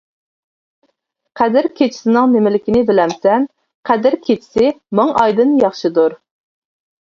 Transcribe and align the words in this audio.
قەدىر 1.41 1.67
كېچىسىنىڭ 1.79 2.33
نېمىلىكىنى 2.35 2.81
بىلەمسەن؟ 2.87 3.45
قەدىر 3.91 4.19
كېچىسى 4.25 4.73
مىڭ 5.01 5.13
ئايدىن 5.21 5.55
ياخشىدۇر. 5.67 6.19